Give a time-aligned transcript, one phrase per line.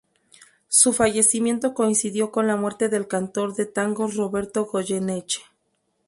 [0.67, 5.41] Su fallecimiento coincidió con la muerte del cantor de tangos Roberto Goyeneche.